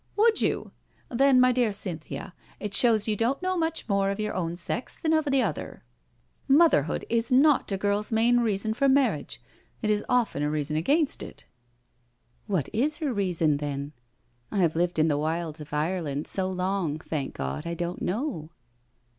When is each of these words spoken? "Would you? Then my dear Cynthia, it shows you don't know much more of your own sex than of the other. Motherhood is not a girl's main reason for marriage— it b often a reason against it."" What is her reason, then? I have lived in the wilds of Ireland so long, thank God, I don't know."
"Would 0.15 0.41
you? 0.41 0.71
Then 1.09 1.39
my 1.39 1.51
dear 1.51 1.71
Cynthia, 1.71 2.33
it 2.59 2.73
shows 2.73 3.07
you 3.07 3.15
don't 3.15 3.39
know 3.43 3.55
much 3.55 3.87
more 3.87 4.09
of 4.09 4.19
your 4.19 4.33
own 4.33 4.55
sex 4.55 4.97
than 4.97 5.13
of 5.13 5.25
the 5.25 5.43
other. 5.43 5.83
Motherhood 6.47 7.05
is 7.07 7.31
not 7.31 7.71
a 7.71 7.77
girl's 7.77 8.11
main 8.11 8.39
reason 8.39 8.73
for 8.73 8.89
marriage— 8.89 9.39
it 9.83 9.89
b 9.89 10.03
often 10.09 10.41
a 10.41 10.49
reason 10.49 10.75
against 10.75 11.21
it."" 11.21 11.45
What 12.47 12.67
is 12.73 12.97
her 12.97 13.13
reason, 13.13 13.57
then? 13.57 13.93
I 14.51 14.57
have 14.57 14.75
lived 14.75 14.97
in 14.97 15.07
the 15.07 15.19
wilds 15.19 15.61
of 15.61 15.71
Ireland 15.71 16.25
so 16.25 16.49
long, 16.49 16.97
thank 16.97 17.35
God, 17.35 17.67
I 17.67 17.75
don't 17.75 18.01
know." 18.01 18.49